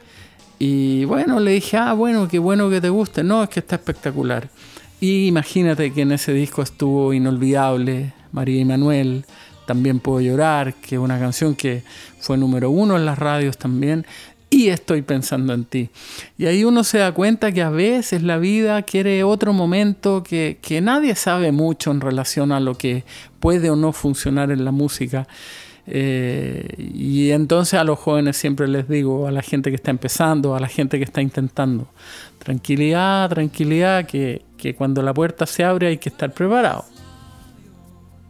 [0.59, 3.23] Y bueno, le dije, ah, bueno, qué bueno que te guste.
[3.23, 4.49] No, es que está espectacular.
[4.99, 9.25] Y imagínate que en ese disco estuvo Inolvidable, María y Manuel,
[9.67, 11.83] También Puedo Llorar, que es una canción que
[12.19, 14.05] fue número uno en las radios también,
[14.53, 15.89] y Estoy Pensando en Ti.
[16.37, 20.59] Y ahí uno se da cuenta que a veces la vida quiere otro momento que,
[20.61, 23.03] que nadie sabe mucho en relación a lo que
[23.39, 25.27] puede o no funcionar en la música.
[25.87, 30.55] Eh, y entonces a los jóvenes siempre les digo, a la gente que está empezando,
[30.55, 31.87] a la gente que está intentando,
[32.37, 36.85] tranquilidad, tranquilidad, que, que cuando la puerta se abre hay que estar preparado.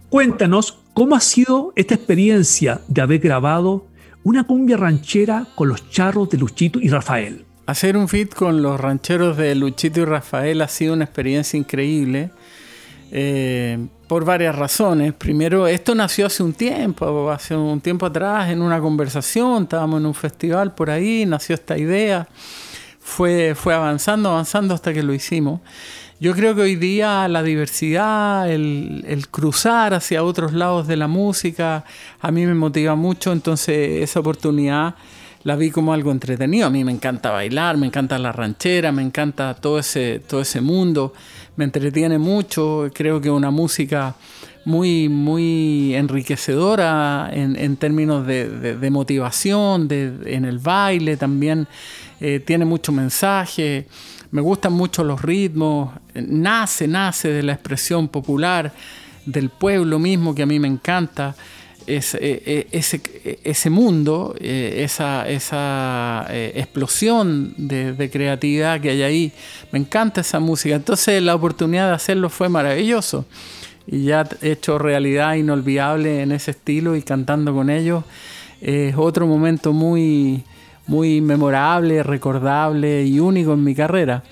[0.10, 3.86] Cuéntanos cómo ha sido esta experiencia de haber grabado
[4.24, 7.46] una cumbia ranchera con los charros de Luchito y Rafael.
[7.66, 12.32] Hacer un fit con los rancheros de Luchito y Rafael ha sido una experiencia increíble.
[13.16, 15.14] Eh, por varias razones.
[15.14, 20.06] Primero, esto nació hace un tiempo, hace un tiempo atrás, en una conversación, estábamos en
[20.06, 22.28] un festival por ahí, nació esta idea,
[23.00, 25.62] fue, fue avanzando, avanzando hasta que lo hicimos.
[26.24, 31.84] Yo creo que hoy día la diversidad, el, cruzar hacia otros lados de la música,
[32.22, 34.96] a mí me motiva mucho, entonces esa oportunidad
[35.44, 36.68] la vi como algo entretenido.
[36.68, 40.62] A mí me encanta bailar, me encanta la ranchera, me encanta todo ese, todo ese
[40.62, 41.14] mundo,
[41.58, 44.16] me entretiene mucho, creo que una música
[44.64, 51.68] muy, muy enriquecedora en, términos de, motivación, en el baile también,
[52.22, 53.88] eh, tiene mucho mensaje,
[54.34, 58.74] me gustan mucho los ritmos, nace, nace de la expresión popular
[59.28, 61.36] del pueblo mismo que a mí me encanta.
[61.86, 62.68] Eh, eh,
[63.44, 69.32] ese, mundo, eh, esa, esa explosión de, creatividad que hay ahí.
[69.72, 70.74] Me encanta esa música.
[70.74, 73.26] Entonces la oportunidad de hacerlo fue maravilloso.
[73.86, 78.04] Y ya he hecho realidad inolvidable en ese estilo y cantando con ellos.
[78.62, 80.44] Es otro momento muy,
[80.88, 84.24] muy memorable, recordable y único en mi carrera.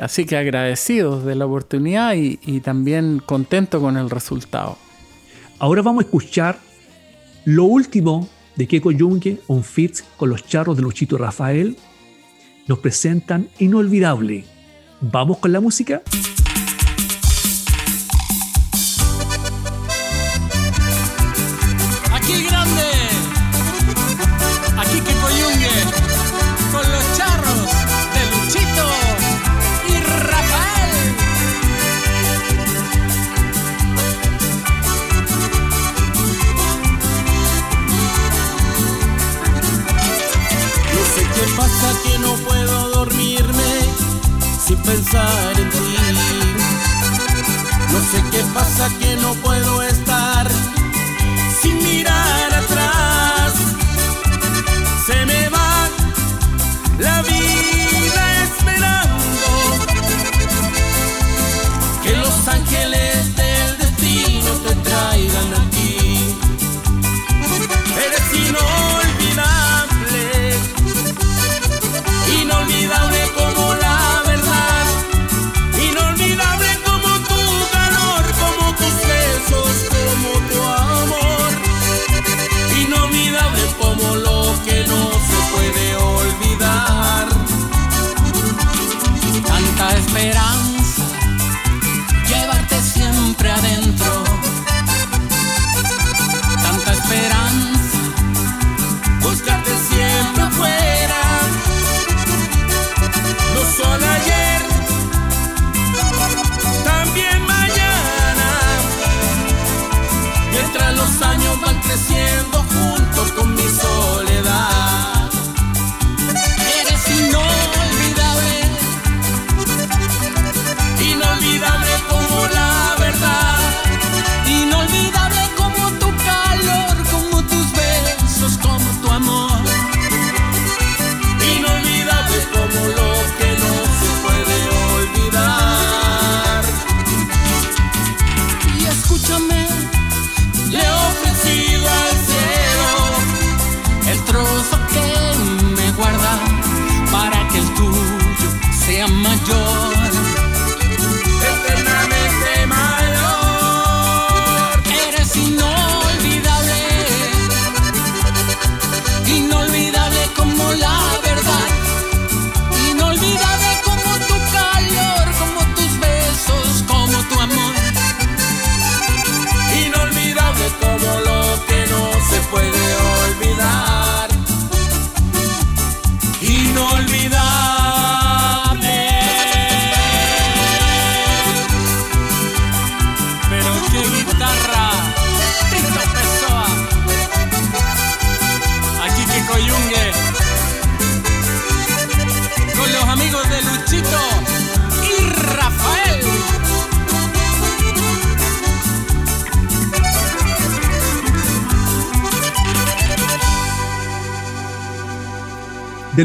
[0.00, 4.78] así que agradecidos de la oportunidad y, también contento con el resultado.
[5.58, 6.58] Ahora vamos a escuchar
[7.44, 11.76] lo último de Keiko Junge, un fit con los charros de Luchito Rafael.
[12.66, 14.44] Nos presentan Inolvidable.
[15.00, 16.02] ¿Vamos con la música?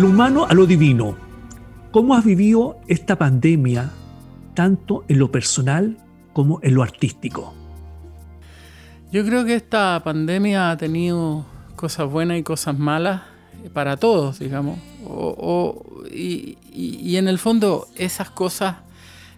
[0.01, 1.15] Del humano a lo divino,
[1.91, 3.91] ¿cómo has vivido esta pandemia
[4.55, 5.95] tanto en lo personal
[6.33, 7.53] como en lo artístico?
[9.11, 11.45] Yo creo que esta pandemia ha tenido
[11.75, 13.21] cosas buenas y cosas malas
[13.73, 14.79] para todos, digamos.
[16.11, 18.77] y, en el fondo esas cosas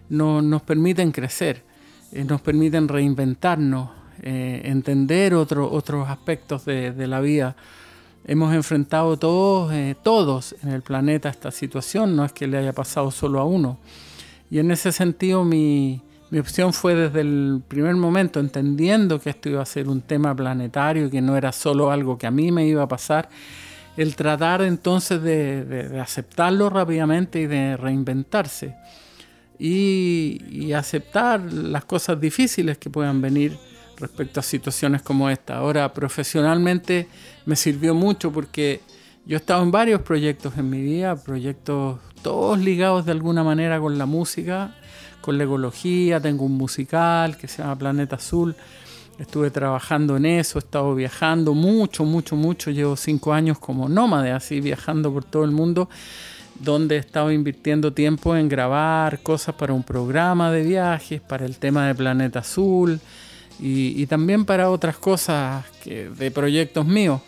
[0.08, 1.62] nos permiten crecer,
[2.10, 3.90] eh, nos permiten reinventarnos,
[4.22, 7.54] eh, entender otros aspectos de, la vida.
[8.26, 12.72] Hemos enfrentado todos, eh, todos en el planeta esta situación, no es que le haya
[12.72, 13.78] pasado solo a uno.
[14.50, 16.00] Y en ese sentido mi,
[16.30, 20.34] mi opción fue desde el primer momento, entendiendo que esto iba a ser un tema
[20.34, 23.28] planetario y que no era solo algo que a mí me iba a pasar,
[23.96, 28.74] el tratar entonces de, aceptarlo rápidamente y de reinventarse.
[29.58, 33.56] Y, aceptar las cosas difíciles que puedan venir
[33.98, 35.56] respecto a situaciones como esta.
[35.56, 37.08] Ahora, profesionalmente
[37.46, 38.80] me sirvió mucho porque
[39.26, 43.80] yo he estado en varios proyectos en mi vida, proyectos todos ligados de alguna manera
[43.80, 44.74] con la música
[45.24, 48.54] con la ecología, tengo un musical que se llama Planeta Azul.
[49.18, 52.70] Estuve trabajando en eso, he estado viajando mucho, mucho, mucho.
[52.70, 55.88] Llevo cinco años como nómade, así viajando por todo el mundo,
[56.60, 61.56] donde he estado invirtiendo tiempo en grabar cosas para un programa de viajes, para el
[61.56, 63.00] tema de Planeta Azul
[63.60, 67.20] y, también para otras cosas de proyectos míos.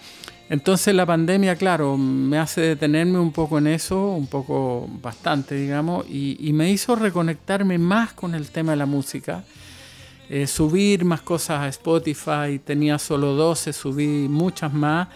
[0.49, 6.07] Entonces la pandemia, claro, me hace detenerme un poco en eso, un poco bastante, digamos,
[6.09, 9.45] y, me hizo reconectarme más con el tema de la música.
[10.29, 15.09] Eh, subir más cosas a Spotify, tenía solo 12, subí muchas más.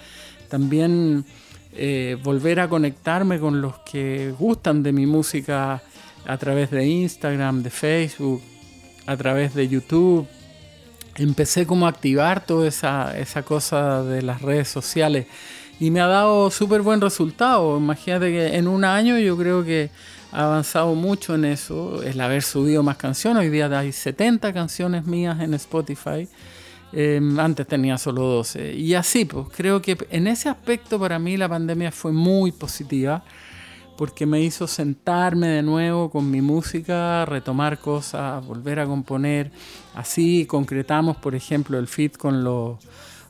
[0.49, 1.25] También
[1.73, 5.83] eh, volver a conectarme con los que gustan de mi música
[6.27, 8.43] a través de Instagram, de Facebook,
[9.07, 10.27] a través de YouTube,
[11.17, 15.27] empecé como a activar toda esa, esa cosa de las redes sociales
[15.81, 17.79] y me ha dado súper buen resultado.
[17.79, 19.91] Imagínate que en un año yo creo que
[20.31, 23.43] ha avanzado mucho en eso, el haber subido más canciones.
[23.43, 26.29] Hoy día hay 70 canciones mías en Spotify.
[26.93, 28.75] Em, antes tenía solo 12.
[28.75, 33.23] Y así, pues creo que en ese aspecto para mí la pandemia fue muy positiva
[34.01, 39.51] porque me hizo sentarme de nuevo con mi música, retomar cosas, volver a componer.
[39.95, 42.79] Así concretamos, por ejemplo, el fit con los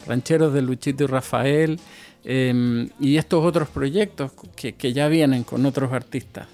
[0.06, 1.80] rancheros de Luchito y Rafael
[2.22, 6.47] em, y estos otros proyectos que, ya vienen con otros artistas.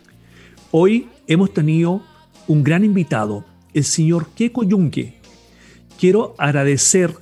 [0.71, 2.01] Hoy hemos tenido
[2.49, 3.45] un gran invitado,
[3.75, 5.21] el señor Keko Yunque.
[6.01, 7.13] Quiero agradecer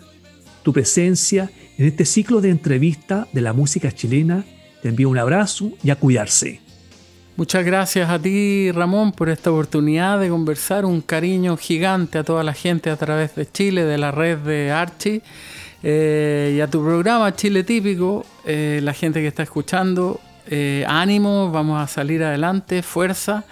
[0.62, 4.44] tu presencia en este ciclo de entrevista de la música chilena.
[4.80, 6.63] Te envío un abrazo y a cuidarse.
[7.36, 10.84] Muchas gracias a ti, Ramón, por esta oportunidad de conversar.
[10.84, 14.70] Un cariño gigante a toda la gente a través de Chile, de la red de
[14.70, 15.20] Archie.
[15.82, 21.50] Eh, y a tu programa Chile Típico, eh, la gente que está escuchando, eh, ánimo,
[21.50, 23.42] vamos a salir adelante, fuerza.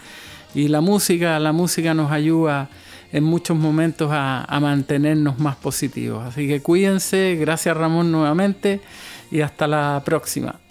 [0.54, 2.68] Y la música, la música nos ayuda
[3.12, 6.24] en muchos momentos a, a mantenernos más positivos.
[6.24, 8.80] Así que cuídense, gracias Ramón nuevamente
[9.32, 10.61] y hasta la próxima.